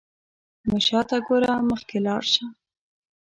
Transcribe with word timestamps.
مه 0.69 0.79
شاته 0.87 1.17
ګوره، 1.27 1.53
مخکې 1.69 1.97
لاړ 2.05 2.21
شه. 2.33 2.45